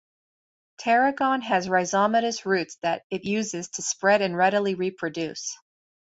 [0.79, 5.55] Tarragon has rhizomatous roots that it uses to spread and readily reproduce.